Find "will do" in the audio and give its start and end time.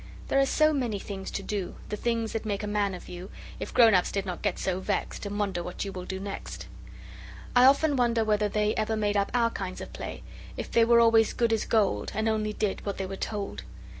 5.91-6.19